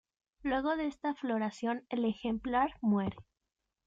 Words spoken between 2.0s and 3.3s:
ejemplar muere.